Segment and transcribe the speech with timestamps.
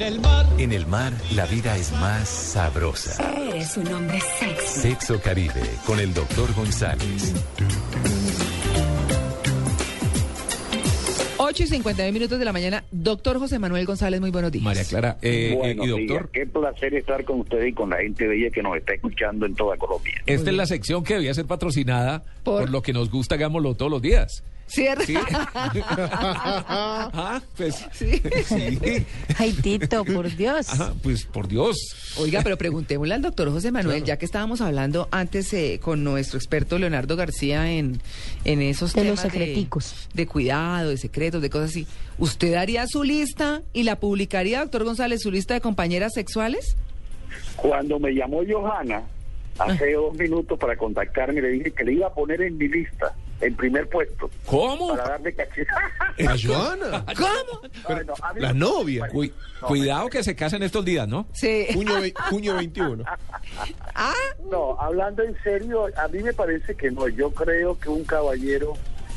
[0.00, 0.46] En el mar.
[0.56, 3.22] En el mar, la vida es más sabrosa.
[3.50, 4.80] Eres un hombre sexy.
[4.80, 7.34] Sexo Caribe, con el doctor González.
[11.36, 12.82] 8 y 59 minutos de la mañana.
[12.90, 14.64] Doctor José Manuel González, muy buenos días.
[14.64, 16.08] María Clara, eh, Buenos y días.
[16.08, 19.44] doctor, Qué placer estar con usted y con la gente bella que nos está escuchando
[19.44, 20.14] en toda Colombia.
[20.24, 22.70] esta es la sección que debía ser patrocinada por, ¿Por?
[22.70, 24.42] lo que nos gusta, hagámoslo todos los días.
[24.70, 25.04] ¿Cierto?
[25.04, 25.14] ¿Sí?
[25.88, 28.22] ah, pues, Sí.
[28.46, 28.78] sí.
[29.38, 30.68] Ay, Tito, por Dios.
[30.70, 31.76] Ajá, pues por Dios.
[32.18, 36.38] Oiga, pero preguntémosle al doctor José Manuel, ya que estábamos hablando antes eh, con nuestro
[36.38, 38.00] experto Leonardo García en,
[38.44, 40.08] en esos De temas los secreticos.
[40.14, 41.86] de, cuidado, de secretos, de cosas así.
[42.18, 46.76] ¿Usted haría su lista y la publicaría, doctor González, su lista de compañeras sexuales?
[47.56, 49.02] Cuando me llamó Johanna,
[49.58, 53.14] hace dos minutos para contactarme, le dije que le iba a poner en mi lista,
[53.40, 54.88] en primer puesto, ¿Cómo?
[54.88, 55.80] para darle cachetada.
[56.28, 57.04] ¿A Joana?
[57.16, 57.60] ¿Cómo?
[57.88, 59.08] Bueno, a mí- La novia.
[59.08, 59.32] Cui-
[59.66, 61.26] cuidado que se casan estos días, ¿no?
[61.32, 61.66] Sí.
[61.72, 61.94] Junio,
[62.30, 63.04] junio 21.
[63.94, 64.12] Ah,
[64.50, 67.08] No, hablando en serio, a mí me parece que no.
[67.08, 68.74] Yo creo que un caballero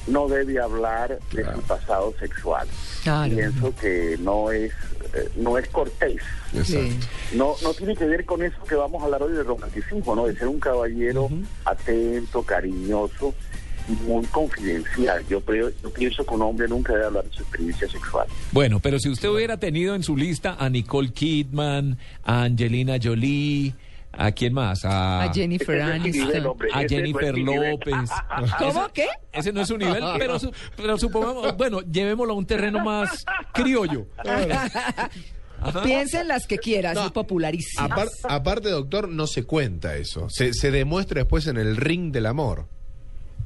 [0.07, 2.67] no debe hablar de su pasado sexual.
[3.03, 3.33] Claro.
[3.35, 4.71] Pienso que no es,
[5.13, 6.21] eh, no es cortés.
[6.65, 6.97] sí.
[7.33, 10.25] No, no tiene que ver con eso que vamos a hablar hoy de romanticismo, ¿no?
[10.27, 11.29] De ser un caballero
[11.65, 13.33] atento, cariñoso
[14.05, 15.23] muy confidencial.
[15.29, 18.27] Yo, creo, yo pienso que un hombre nunca debe hablar de su experiencia sexual.
[18.51, 23.73] Bueno, pero si usted hubiera tenido en su lista a Nicole Kidman, a Angelina Jolie,
[24.11, 24.85] ¿a quién más?
[24.85, 26.55] A, A Jennifer es Aniston.
[26.73, 27.37] a es Jennifer.
[27.37, 27.93] López.
[28.59, 28.87] ¿Cómo?
[28.93, 29.07] ¿Qué?
[29.31, 33.25] Ese no es su nivel, pero, su- pero supongamos, bueno, llevémoslo a un terreno más
[33.53, 34.05] criollo.
[35.83, 37.03] Piensen las que quieras, No.
[37.03, 37.89] muy popularísimas.
[37.89, 40.27] Apar- aparte, doctor, no se cuenta eso.
[40.29, 42.65] Se, se demuestra después en el ring del amor.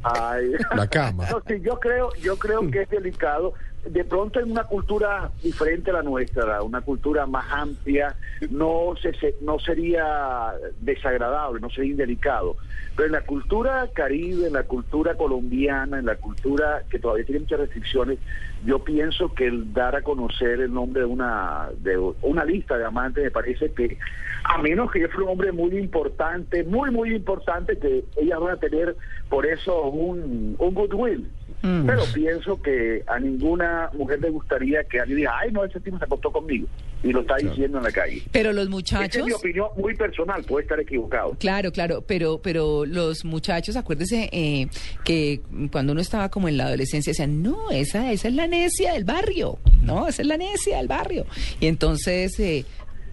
[0.03, 0.51] Ay.
[0.75, 1.25] La cama.
[1.31, 3.53] No, sí, yo creo, yo creo que es delicado.
[3.85, 8.15] De pronto en una cultura diferente a la nuestra, una cultura más amplia,
[8.49, 12.57] no se, se- no sería desagradable, no sería indelicado.
[12.95, 17.41] Pero en la cultura caribe, en la cultura colombiana, en la cultura que todavía tiene
[17.41, 18.17] muchas restricciones,
[18.65, 22.85] yo pienso que el dar a conocer el nombre de una de una lista de
[22.85, 23.97] amantes me parece que
[24.43, 28.55] a menos que yo fuera un hombre muy importante, muy muy importante, que ellas van
[28.55, 28.95] a tener
[29.29, 31.29] por eso un, un goodwill.
[31.61, 35.97] Pero pienso que a ninguna mujer le gustaría que alguien diga, ay, no, ese tipo
[35.97, 36.67] se acostó conmigo.
[37.03, 38.23] Y lo está diciendo en la calle.
[38.31, 39.21] Pero los muchachos...
[39.21, 41.35] es mi opinión muy personal, puede estar equivocado.
[41.39, 44.67] Claro, claro, pero, pero los muchachos, acuérdese eh,
[45.03, 45.41] que
[45.71, 49.03] cuando uno estaba como en la adolescencia decían, no, esa, esa es la necia del
[49.03, 51.25] barrio, no, esa es la necia del barrio.
[51.59, 52.65] Y entonces eh,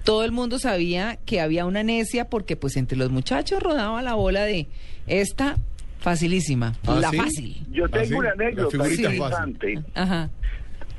[0.05, 4.15] todo el mundo sabía que había una necia porque pues entre los muchachos rodaba la
[4.15, 4.67] bola de
[5.07, 5.57] esta
[6.01, 7.17] facilísima, Ah, la ¿sí?
[7.17, 7.67] fácil.
[7.73, 8.15] Yo ¿Ah, tengo sí?
[8.15, 10.31] una anécdota interesante Ajá.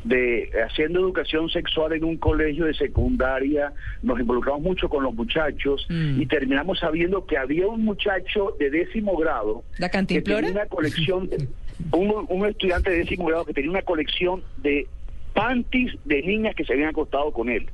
[0.03, 3.73] de haciendo educación sexual en un colegio de secundaria,
[4.03, 6.21] nos involucramos mucho con los muchachos Mm.
[6.21, 11.29] y terminamos sabiendo que había un muchacho de décimo grado ¿La que tenía una colección,
[11.29, 11.47] de-
[11.91, 14.87] un, un estudiante de décimo grado que tenía una colección de
[15.33, 17.67] panties de niñas que se habían acostado con él.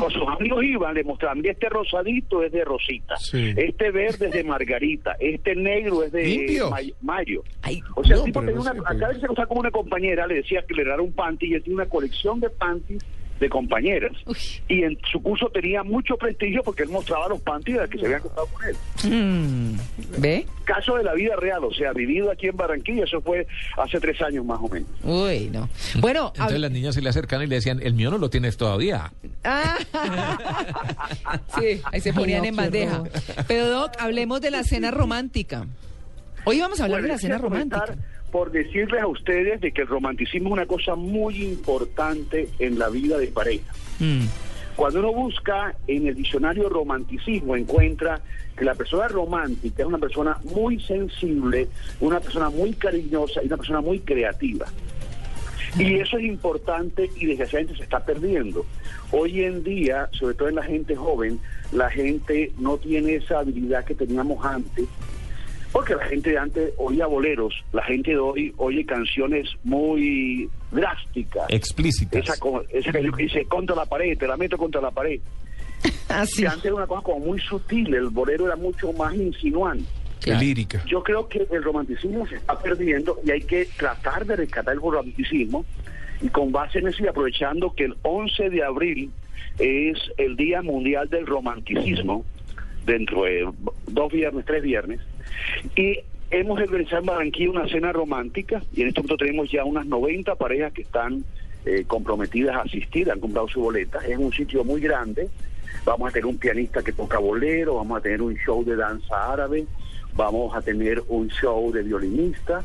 [0.00, 3.54] Con sus amigos iban, le mostraban, mira, este rosadito es de Rosita, Sí.
[3.56, 6.60] este verde es de Margarita, este negro es de.
[6.70, 7.42] May- Mayo.
[7.62, 10.26] Ay, O sea, No, el tipo tenía no una, acá se acostaba como una compañera,
[10.26, 13.04] le decía que le dara un panty y él tenía una colección de panties
[13.40, 14.12] de compañeras.
[14.26, 14.36] Uy.
[14.68, 18.20] Y en su curso tenía mucho prestigio porque él mostraba los panties que se habían
[18.20, 18.76] acostado con él.
[19.04, 20.46] Mm, ¿Ve?
[20.64, 24.20] Caso de la vida real, o sea, vivido aquí en Barranquilla, eso fue hace tres
[24.22, 24.88] años más o menos.
[25.04, 25.68] Uy, no.
[26.00, 28.56] Bueno, Entonces las niñas se le acercan y le decían, el mío no lo tienes
[28.56, 29.12] todavía.
[29.44, 29.76] Ah,
[31.58, 33.00] sí, ahí se ponían no, en bandeja.
[33.00, 33.10] horror.
[33.46, 35.66] Pero Doc, hablemos de la cena romántica.
[36.44, 37.84] Hoy vamos a hablar de la cena romántica.
[37.86, 42.78] comenzar Por decirles a ustedes de que el romanticismo es una cosa muy importante en
[42.78, 43.72] la vida de pareja.
[43.98, 44.26] Mm,
[44.74, 48.20] Cuando uno busca en el diccionario romanticismo, encuentra
[48.56, 51.68] que la persona romántica es una persona muy sensible,
[52.00, 54.66] una persona muy cariñosa y una persona muy creativa.
[55.78, 58.64] Y eso es importante y desgraciadamente se está perdiendo.
[59.12, 61.38] Hoy en día, sobre todo en la gente joven,
[61.72, 64.86] la gente no tiene esa habilidad que teníamos antes
[65.76, 71.44] Porque la gente de antes oía boleros, la gente de hoy oye canciones muy drásticas.
[71.50, 72.24] Explícitas.
[72.24, 72.34] Esa,
[72.70, 75.20] esa que dice contra la pared, te la meto contra la pared.
[76.08, 76.40] Así.
[76.40, 79.84] Que antes era una cosa como muy sutil, el bolero era mucho más insinuante.
[80.22, 80.40] Claro.
[80.40, 80.82] Lírica.
[80.86, 84.80] Yo creo que el romanticismo se está perdiendo y hay que tratar de rescatar el
[84.80, 85.66] romanticismo
[86.22, 89.10] y con base en eso y aprovechando que el 11 de abril
[89.58, 92.24] es el Día Mundial del Romanticismo,
[92.86, 93.46] dentro de
[93.88, 95.00] dos viernes, tres viernes,
[95.74, 95.98] y
[96.30, 100.34] hemos organizado en Barranquilla una cena romántica y en este momento tenemos ya unas 90
[100.34, 101.24] parejas que están
[101.64, 105.28] eh, comprometidas a asistir, han comprado su boleta, es un sitio muy grande,
[105.84, 109.32] vamos a tener un pianista que toca bolero, vamos a tener un show de danza
[109.32, 109.66] árabe,
[110.14, 112.64] vamos a tener un show de violinista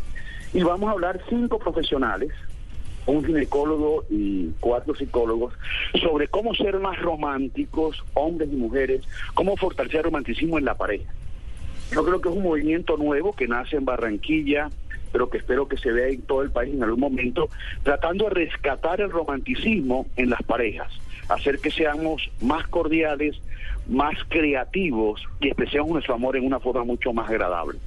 [0.54, 2.32] y vamos a hablar cinco profesionales,
[3.06, 5.54] un ginecólogo y cuatro psicólogos,
[6.02, 9.04] sobre cómo ser más románticos, hombres y mujeres,
[9.34, 11.12] cómo fortalecer el romanticismo en la pareja.
[11.92, 14.70] Yo creo que es un movimiento nuevo que nace en Barranquilla,
[15.12, 17.50] pero que espero que se vea en todo el país en algún momento,
[17.84, 20.92] tratando de rescatar el romanticismo en las parejas,
[21.28, 23.36] hacer que seamos más cordiales,
[23.90, 27.78] más creativos y expresemos nuestro amor en una forma mucho más agradable.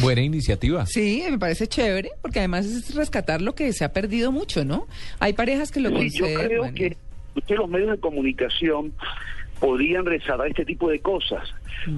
[0.00, 0.86] Buena iniciativa.
[0.86, 4.86] Sí, me parece chévere, porque además es rescatar lo que se ha perdido mucho, ¿no?
[5.18, 6.96] Hay parejas que lo Sí, yo creo que
[7.34, 8.92] ustedes los medios de comunicación
[9.60, 11.52] podrían resaltar este tipo de cosas.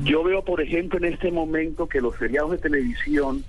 [0.05, 3.45] Yo veo, por ejemplo, en este momento que los feriados de televisión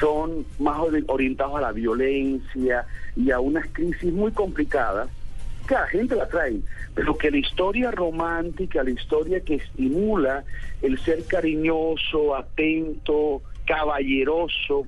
[0.00, 5.08] son más ori- orientados a la violencia y a unas crisis muy complicadas
[5.66, 6.60] que la gente la trae,
[6.94, 10.44] pero que la historia romántica, la historia que estimula
[10.82, 14.86] el ser cariñoso, atento, caballeroso,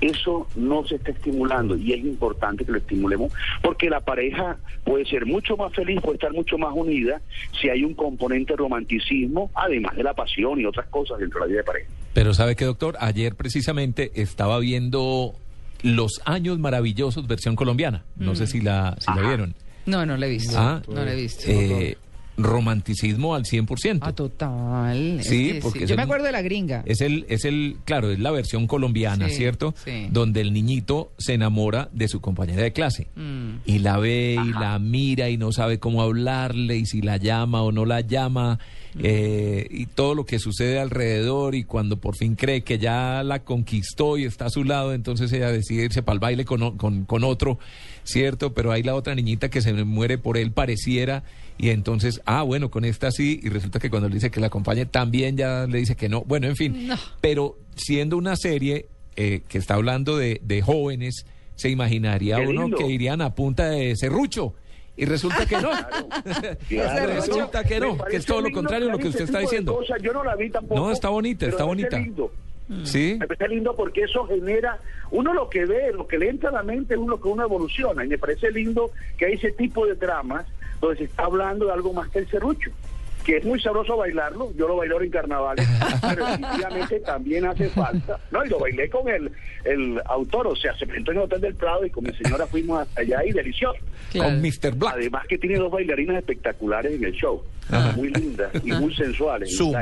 [0.00, 5.04] eso no se está estimulando y es importante que lo estimulemos porque la pareja puede
[5.04, 7.20] ser mucho más feliz, puede estar mucho más unida
[7.60, 11.46] si hay un componente de romanticismo, además de la pasión y otras cosas dentro de
[11.46, 11.90] la vida de pareja.
[12.12, 12.96] Pero ¿sabe qué, doctor?
[13.00, 15.34] Ayer precisamente estaba viendo
[15.82, 18.04] Los Años Maravillosos versión colombiana.
[18.16, 19.54] No sé si la, si la vieron.
[19.86, 20.54] No, no la he visto.
[20.56, 21.44] Ah, no la he visto.
[21.48, 21.96] Eh,
[22.36, 23.98] romanticismo al 100%.
[24.02, 25.20] ah, total.
[25.20, 26.82] Es Sí, que porque es Yo me el- acuerdo de la gringa.
[26.86, 29.74] Es el, es el, claro, es la versión colombiana, Sí, ¿cierto?
[29.84, 30.08] sí.
[30.10, 33.06] Donde el niñito se enamora de su compañera de clase.
[33.16, 33.56] Mm.
[33.66, 37.62] Y la ve y la mira y no sabe cómo hablarle y si la llama
[37.62, 38.58] o no la llama.
[38.98, 43.42] Eh, y todo lo que sucede alrededor y cuando por fin cree que ya la
[43.42, 47.04] conquistó y está a su lado, entonces ella decide irse para el baile con, con,
[47.06, 47.58] con otro,
[48.04, 48.52] ¿cierto?
[48.52, 51.24] Pero hay la otra niñita que se muere por él, pareciera,
[51.58, 54.48] y entonces, ah, bueno, con esta sí, y resulta que cuando le dice que la
[54.48, 56.22] acompañe también ya le dice que no.
[56.24, 56.96] Bueno, en fin, No.
[57.20, 58.86] pero siendo una serie
[59.16, 61.24] eh, que está hablando de, de jóvenes,
[61.54, 62.76] se imaginaría Qué uno lindo.
[62.78, 64.54] que irían a punta de serrucho.
[64.96, 65.70] Y resulta que no.
[66.68, 67.06] Claro.
[67.14, 69.78] resulta que no, que es todo lo contrario a lo que usted está diciendo.
[70.00, 70.80] Yo no la vi tampoco.
[70.80, 71.98] No, está bonita, está bonita.
[71.98, 72.32] lindo.
[72.84, 73.16] Sí.
[73.18, 74.78] Me parece lindo porque eso genera,
[75.10, 77.44] uno lo que ve, lo que le entra a la mente es lo que uno
[77.44, 78.04] evoluciona.
[78.04, 80.46] Y me parece lindo que hay ese tipo de dramas
[80.80, 82.70] donde se está hablando de algo más que el serrucho.
[83.24, 85.68] Que es muy sabroso bailarlo, yo lo bailé ahora en carnavales,
[86.00, 88.18] pero definitivamente también hace falta.
[88.30, 89.30] No, y lo bailé con el,
[89.64, 92.46] el autor, o sea, se presentó en el Hotel del Prado y con mi señora
[92.46, 93.78] fuimos hasta allá y delicioso.
[94.10, 94.30] Claro.
[94.30, 94.74] Con Mr.
[94.76, 94.94] Black.
[94.94, 97.92] Además que tiene dos bailarinas espectaculares en el show, Ajá.
[97.92, 99.56] muy lindas y muy sensuales.
[99.56, 99.80] Suma.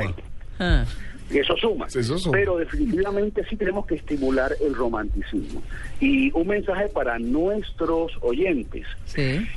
[0.59, 0.85] Ah.
[1.31, 1.87] Y eso suma.
[1.87, 2.37] Eso suma.
[2.37, 5.63] Pero definitivamente sí tenemos que estimular el romanticismo.
[5.99, 8.85] Y un mensaje para nuestros oyentes.
[9.05, 9.47] Sí.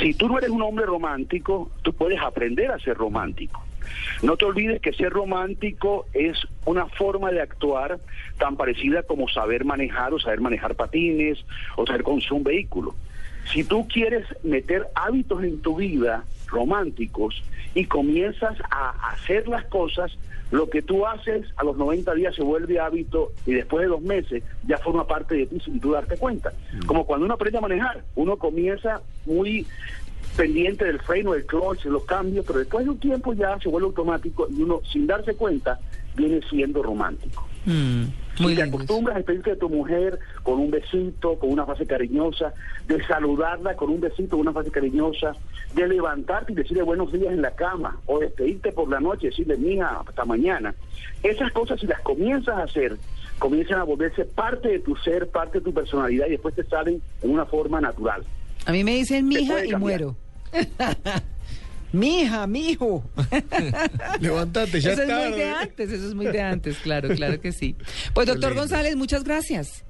[0.00, 3.64] Si tú no eres un hombre romántico, tú puedes aprender a ser romántico.
[4.22, 7.98] No te olvides que ser romántico es una forma de actuar
[8.38, 11.44] tan parecida como saber manejar o saber manejar patines
[11.76, 12.94] o saber conducir un vehículo.
[13.52, 17.42] Si tú quieres meter hábitos en tu vida románticos
[17.74, 20.16] y comienzas a hacer las cosas,
[20.50, 24.00] lo que tú haces a los 90 días se vuelve hábito y después de dos
[24.00, 26.52] meses ya forma parte de ti sin tú darte cuenta.
[26.86, 29.66] Como cuando uno aprende a manejar, uno comienza muy
[30.36, 33.88] pendiente del freno, del clutch, los cambios, pero después de un tiempo ya se vuelve
[33.88, 35.78] automático y uno sin darse cuenta
[36.14, 37.46] viene siendo romántico.
[37.68, 38.04] Mm,
[38.40, 41.86] muy si te acostumbras a despedirte de tu mujer con un besito, con una frase
[41.86, 42.54] cariñosa,
[42.86, 45.32] de saludarla con un besito, con una frase cariñosa,
[45.74, 49.30] de levantarte y decirle buenos días en la cama, o despedirte por la noche y
[49.30, 50.74] decirle, mija, hasta mañana.
[51.22, 52.96] Esas cosas, si las comienzas a hacer,
[53.38, 57.02] comienzan a volverse parte de tu ser, parte de tu personalidad y después te salen
[57.22, 58.22] en una forma natural.
[58.64, 60.16] A mí me dicen mija y muero.
[61.92, 63.04] Mija, mijo.
[64.20, 67.52] Levantate, ya eso es muy de antes, eso es muy de antes, claro, claro que
[67.52, 67.76] sí.
[68.14, 68.54] Pues doctor.
[68.54, 69.84] González, muchas gracias.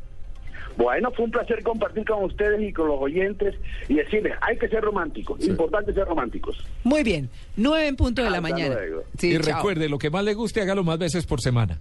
[0.77, 3.57] Bueno, fue un placer compartir con ustedes y con los oyentes
[3.89, 6.57] y decirles, hay que ser románticos, importante ser románticos.
[6.85, 8.77] Muy bien, nueve en punto de la mañana.
[8.77, 9.03] luego.
[9.19, 9.57] Sí, y chao.
[9.57, 11.81] recuerde, lo que más le guste, hágalo más veces por semana.